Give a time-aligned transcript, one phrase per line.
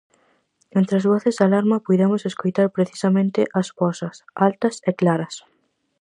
[0.79, 4.15] Entre as voces de alarma puidemos escoitar precisamente as vosas,
[4.47, 5.35] altas e claras.